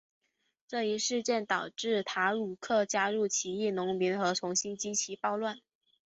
[0.67, 5.59] 这一事件导致塔鲁克加入起义农民和重新激起暴乱。